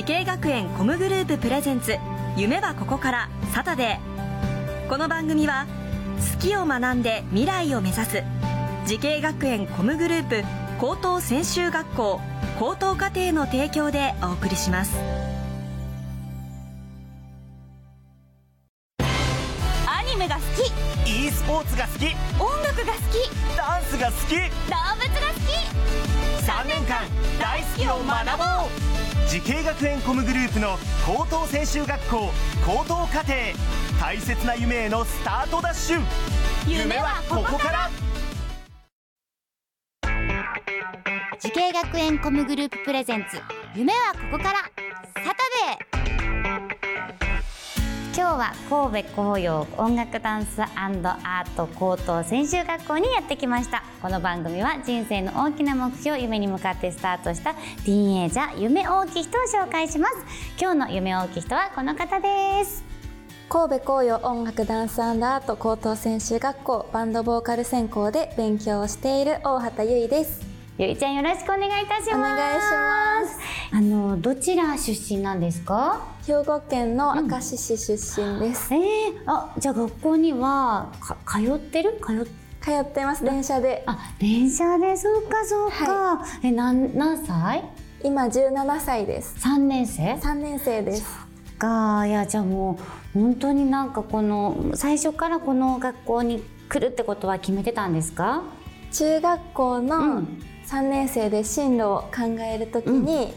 [0.00, 1.94] 滋慶学園 COM グループ presents
[2.34, 4.88] 夢はここからサタデー。
[4.88, 5.66] この番組は
[6.32, 8.22] 好きを学んで未来を目指す
[8.86, 10.42] 滋慶学園 COM グループ
[10.80, 12.18] 高等専修学校
[12.58, 14.96] 高等課程の提供でお送りします。
[19.86, 20.40] アニメが好
[21.04, 21.26] き。
[21.26, 22.06] e スポーツが好き。
[22.42, 23.54] 音楽が好き。
[23.54, 24.34] ダンスが好き。
[24.34, 25.50] 動物が好き。
[26.46, 27.02] 3年間
[27.38, 28.44] 大好きを学ぼ
[28.96, 28.99] う
[29.30, 30.76] 滋慶学園 COM グループの
[31.06, 32.32] 高等専修学校
[32.66, 33.32] 高等課程
[34.00, 36.00] 大切な夢へのスタートダッシュ。
[36.66, 37.90] 夢はここから。
[41.38, 43.40] 滋慶学園 COM グループ presents。
[43.76, 44.58] 夢はここから。
[44.62, 44.72] サ
[45.14, 45.22] タ
[45.78, 45.89] デー。
[48.12, 53.84] 今日は神戸甲陽音楽ダンスアート高等専修学校にやってきました。
[54.02, 60.16] この番組は人生の大きな目標夢に向かってスタートしたティーンエイジャー夢大きい人を紹介します。
[60.60, 62.84] 今日の夢大きい人はこの方です。
[63.48, 70.49] 神戸紅葉音楽ダンスアート高等専修学校バンドボーカル専攻で勉強をしている大畑由衣です。
[70.80, 72.10] ゆいちゃんよろしくお願いいたします。
[72.10, 73.38] お願いします。
[73.70, 76.06] あのどちら出身なんですか？
[76.26, 77.92] 兵庫県の明石市出
[78.22, 78.82] 身です、えー、
[79.26, 82.00] あじゃあ学校にはか通ってる？
[82.02, 82.26] 通っ
[82.62, 83.22] 通ってます。
[83.22, 83.82] 電車で。
[83.84, 84.96] あ電車で？
[84.96, 87.62] そうかそうか、えなん何歳？
[88.02, 89.38] 今17歳です。
[89.38, 91.04] 三年生？3年生です。
[91.58, 92.06] か。
[92.06, 92.78] いやじゃあも
[93.14, 98.44] う本当になんかこの最初からこの学校に来るってことは決めてたんですか？
[98.92, 103.32] 中学校うのん3年生で進路を考えるときに、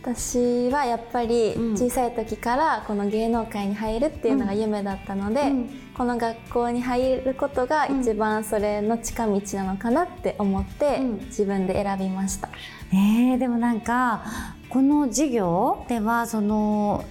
[0.00, 1.76] 私はやっぱりうん。
[1.76, 5.70] 小さい時からこの芸能界に入るっていうのが夢だったので、うん。
[5.96, 11.18] この学校に入ることが一番それの近道なのかなって思ってうん。
[11.26, 12.48] 自分で選びました。
[12.92, 14.22] えー、でもなんか
[14.68, 17.04] この授業ではその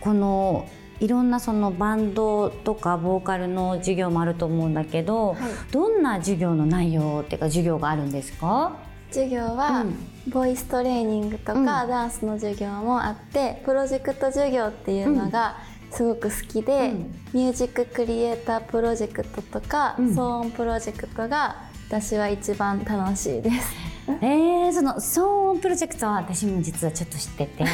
[0.00, 0.66] この
[0.98, 5.38] いろんなそのバンドとかボーカルの授業もあると思うんだけど、はい。
[5.70, 8.76] どんな授業の内容っていうか授業があるんですか？
[9.14, 10.30] 授業は、うん。
[10.30, 11.64] ボイストレーニングとか、うん。
[11.66, 15.56] ダンスの授業もあってプロジェクト授業っていうのが
[15.90, 17.14] すごく好きで、うん。
[17.32, 20.06] ミュージッククリエイタープロジェクトとか、うん。
[20.10, 21.56] 騒音プロジェクトが
[21.88, 23.72] 私は一番楽しいです。
[24.20, 27.64] えー、その騒音プロジェクトは私も実はちょっと知ってて、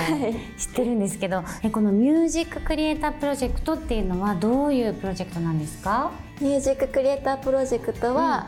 [0.56, 6.12] 知ってるんですけどえこのミュージッククリエイタープロジェクトっていうのはどういうプロジェクトなんですか？
[6.40, 8.46] ミュージッククリエイタープロジェクトは、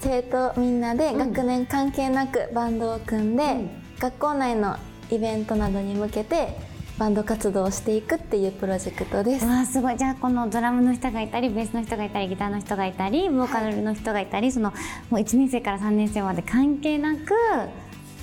[0.00, 3.70] 生徒みんなで学年関係なくバンドを組んで、うん。
[3.98, 4.78] 学校内の
[5.10, 6.56] イベントなどに向けて
[6.98, 9.44] バンド活動をしていくっていうプロジェクトです。
[9.44, 9.98] わあすごい。
[9.98, 14.70] じゃあこのドラムの人がいたりベースの人がいたりギターの人がいたりボーカルの人がいたり、その
[15.10, 17.34] もう1年生から3年生まで関係なく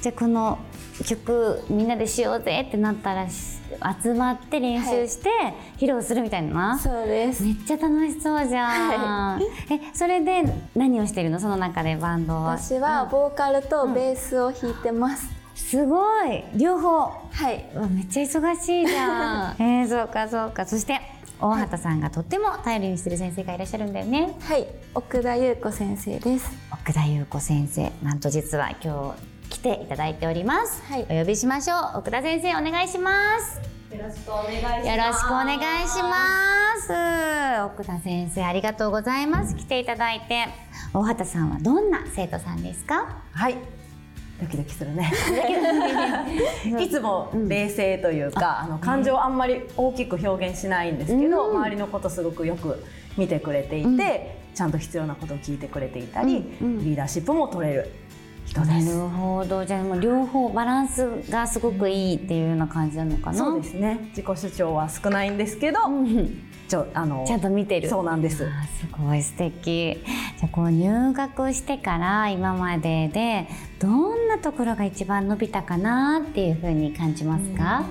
[0.02, 0.60] じゃあこの
[1.06, 3.58] 曲みんなでしようぜってなったらし
[4.02, 5.30] 集まって練習して
[5.78, 7.44] 披露するみたいな、そうです。
[7.44, 10.44] めっちゃ楽しそうじゃん、えそれで
[10.76, 11.40] 何をしてるの？
[11.40, 12.58] その中でバンドは。
[12.58, 15.30] 私はボーカルとベースを弾いてます。
[15.56, 16.44] すごい。
[16.56, 17.00] 両方。
[17.32, 17.66] はい。
[17.90, 19.56] めっちゃ忙しいじゃん。
[19.62, 20.66] えー、そうかそうか。
[20.66, 21.00] そして
[21.40, 24.36] 大畑さんがとっても頼りにしてる先生がいらっしゃるんだよね。
[24.40, 24.66] はい。
[24.96, 26.50] 奥田優子先生です。
[26.72, 27.92] 奥田優子先生。
[28.02, 31.06] なんと実は今日来ていただいております、はい。
[31.10, 32.00] お呼びしましょう。
[32.00, 33.62] 奥田先生お願いします。
[33.96, 34.88] よろしくお願いします。
[34.88, 36.16] よろしくお願いしま
[36.78, 36.92] す。
[37.74, 39.56] 奥田先生ありがとうございます。
[39.56, 40.48] 来ていただいて。
[40.94, 43.22] 大畑さんはどんな生徒さんですか？
[43.32, 43.56] はい。
[44.40, 45.12] ドキドキするね。
[46.80, 52.84] いつも冷静というか、あの感情をあんまり大きく表現しないんですけど、周りのことすごくよく
[53.18, 57.90] 見てくれていて、ちゃんと必要なことを聞いてくれていたり、リーダーシップも取れる
[58.48, 58.96] 人です。
[58.96, 59.66] なるほど。
[59.66, 63.38] じゃあもう両方バランスがすごくいいっていうような感じなのかな？
[63.38, 64.00] そうですね。
[64.10, 66.44] 自己主張は少ないんですけど、うん。
[66.68, 67.88] ちょあのちゃんと見てる。
[67.90, 68.38] そうなんです。
[68.38, 68.46] す
[68.92, 69.98] ごい素敵。
[70.38, 73.48] じゃあこう入学してから今までで
[73.80, 77.86] どんなところが一番伸びたかなっていうふうに感じますか、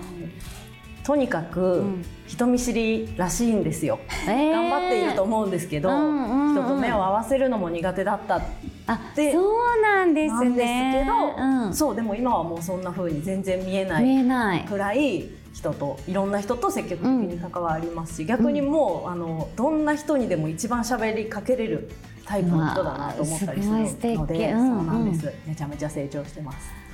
[1.05, 2.05] とにかくん。
[2.27, 3.99] 人見知りらしいんですよ。
[4.29, 4.51] えー。
[4.51, 6.55] 頑張っていると思うんですけど、うんうんうん。
[6.55, 8.43] 人と目を合わせるのも苦手だった
[8.87, 11.05] あでそうなんですね。
[11.05, 14.65] けど、うん、そうでも今はもうそんな風に全然見えな見い。
[14.65, 21.91] くらい人といろんな人と積極的に関わりますし、逆にもうあのどんな人にでも一番喋りかけれる
[22.27, 24.61] タイプの人だなと思ったりするので、うん。
[24.61, 24.77] うん。
[24.77, 25.33] そうなんです。
[25.47, 26.86] めちゃめちゃ成長してます。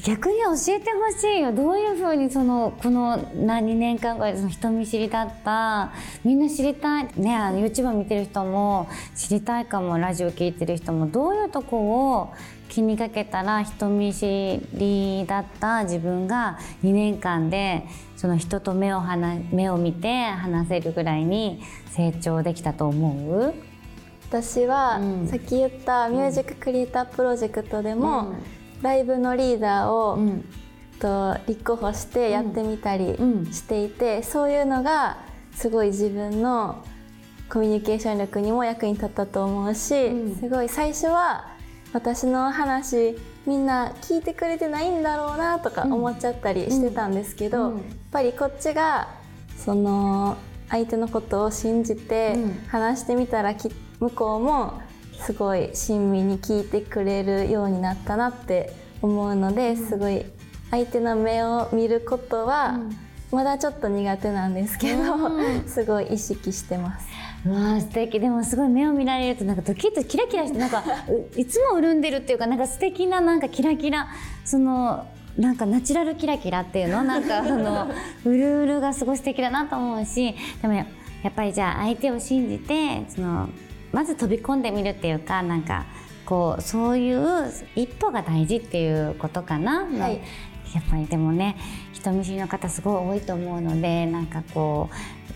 [0.00, 1.52] 逆に教えてほしいよ。
[1.52, 5.92] どういうふうにそのこの何年間ぐらいその人見知りだった
[6.24, 7.04] みんな知りたい。
[7.16, 9.98] ね YouTube 見てる人も知りたいかも。
[9.98, 12.32] ラジオ聞いてる人もどういうとこを
[12.70, 17.84] 気にかけたら人見知りだった自分が2年間で
[18.16, 21.60] その人と目を離目を見て話せるぐらいに
[21.90, 23.54] 成長できたと思う？
[24.30, 25.28] 私は、うん。
[25.28, 28.32] さっき言ったミュージッククリエイタープロジェクトでも、
[28.82, 30.44] ライブのリーダーを、うん。
[30.98, 33.52] と立候補してやってみたりうん。
[33.52, 35.16] していて、そういうのが
[35.52, 36.84] すごい自分の
[37.48, 40.36] コミュニケーション力にも役に立ったと思うし、うん。
[40.36, 41.48] すごい最初は
[41.92, 47.76] 私の話みんな聞いてくれてないんだろうなとか思っちゃったりしてたんですけど、うん。
[47.78, 49.08] やっぱりこっちが
[49.56, 50.36] その
[50.68, 52.64] 相手のことを信じてうん。
[52.68, 54.80] 話してみたらき向こうも
[55.26, 60.24] すごい親身に聞いてくれるようになったなって思うのですごい
[60.70, 62.80] 相手の目を見ることは
[63.30, 65.02] まだちょっと苦手なんですけど、
[65.66, 67.06] すごい意識してます。
[67.46, 68.20] うわあ素敵。
[68.20, 74.08] でもすごい目を見られるとなんかドキッとキラキラしてなんかう いつも潤んでるっていうかなんか素敵ななんかキラキラ
[74.44, 77.88] そのなんかナチュラルキラキラっていうのなんかその
[78.24, 80.86] うるうるがすごい素敵だなと思うしでもや
[81.22, 83.48] やっぱりじゃあ相手を信じてその
[83.92, 85.84] まず飛び込んでみるっていうかなんか
[86.24, 89.84] こうそういう一歩が大事っていうことかな。
[89.84, 90.20] はい。
[90.74, 91.56] やっぱりでもね
[91.92, 94.88] 人見知りの方すごい多いと思うのでなんかこ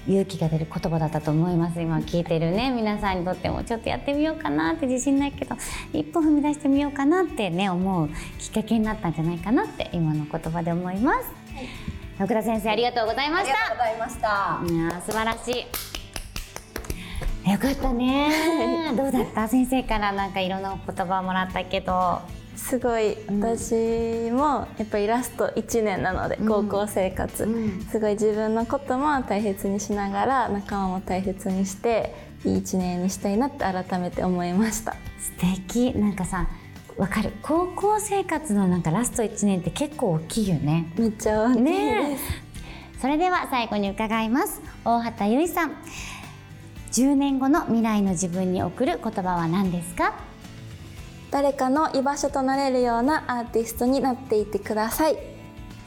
[0.09, 1.81] う勇気が出る言葉だったと思います。
[1.81, 3.63] 今聞いてるね皆さんにとっても。
[3.63, 5.55] ちょっとやってみようかなって自信ないけど
[5.93, 11.27] 一歩踏み出してみようかなってね思うきっかけになったんじゃないかなって今の言葉で思います、
[12.19, 13.75] 奥田先生ありがとうございました。
[13.75, 14.63] ございました。
[14.65, 15.96] いやー素晴らしい
[17.53, 18.93] よかったね。
[18.97, 19.49] どうだった？
[19.49, 22.21] 先生からなんかいろんなお言葉をもらったけど。
[22.57, 23.17] すごい。
[23.29, 27.81] 私もやっぱりラスト1年なので、高校生活、うん。
[27.91, 32.15] すごい自分のことも大切にしながら仲間も大切にして
[32.45, 34.93] いい1年にしたいなって改めて思いました。
[35.21, 35.33] 素
[35.67, 35.93] 敵。
[35.99, 36.47] なんかさ
[36.97, 37.31] わかる。
[37.43, 40.91] 高校生活のなんかラスト1年って結構大きいよね。
[40.97, 42.23] めっちゃ大きいねです、
[42.97, 43.01] え。
[43.03, 44.63] それでは最後に伺います。
[44.83, 45.77] 大畑由衣さん
[46.93, 50.15] 10年後の未来の自分に送る言葉は何ですか？
[51.31, 55.17] 誰かの居場所となれるようなアーティストになっていてください。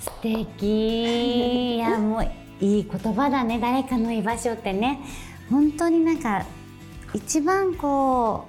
[0.01, 1.75] 素敵。
[1.75, 2.27] いやもう
[2.63, 3.57] いい言葉だね。
[3.59, 4.99] 誰かの居場所ってね。
[5.49, 6.45] 本当になんか
[7.13, 8.45] 一番こ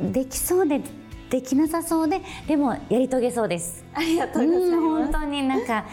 [0.00, 0.80] うできそうで
[1.28, 3.84] できなさそうででもやり遂げそうです。
[3.94, 5.84] ありがとうございうんます本当になんか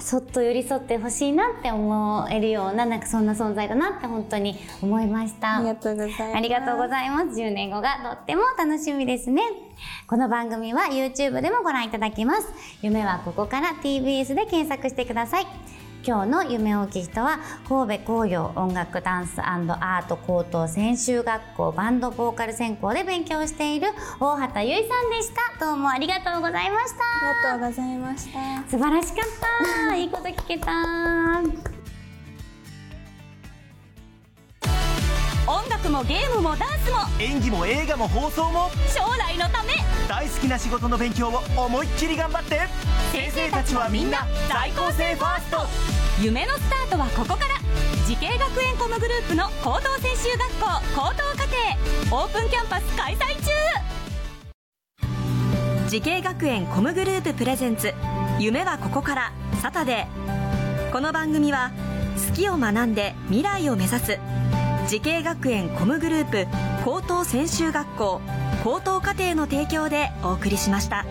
[0.00, 5.58] そっと寄り添ってほしいなって思えるようななんかそんな存在だなって本当に思いました。
[5.58, 6.22] ありがとうございます。
[6.22, 7.26] ありがとうございます。
[7.40, 9.42] 10年後がとっても楽しみですね。
[10.06, 12.48] この番組は YouTube でもご覧いただけます。
[12.82, 15.46] 夢はここから TBS で検索してください
[16.04, 17.38] 今日の夢大きい人は
[17.68, 23.86] 神戸工業音楽ダンスアート高等専修学校バンドボーカル専攻で勉強している
[24.18, 25.64] 大畑由衣さんでした。
[25.64, 27.04] どうもありがとうございました。
[27.04, 28.68] ありがとうございました。
[28.68, 29.94] 素晴らしかった。
[29.94, 31.71] いいこと聞けた
[35.82, 39.72] 音楽もゲームもダンスも演技も映画も放送も将来のため
[40.08, 42.60] 大好きな仕事の勉強を思いっきり頑張って
[43.10, 44.18] 先生たちはみんな
[44.48, 45.56] 在校生ファースト
[46.22, 47.40] 夢のスタートはここから
[48.06, 53.50] 滋慶学園 COM グループの高等専修学校高等課程オープンキャンパス開催中
[55.88, 57.92] 滋慶学園 COM グループ presents
[58.38, 61.72] 夢はここからサタデーこの番組は
[62.28, 64.18] 好きを学んで未来を目指す
[64.86, 66.46] 滋慶学園 COM グループ
[66.84, 68.20] 高等専修学校
[68.64, 71.04] 高等課程の提供でお送りしました。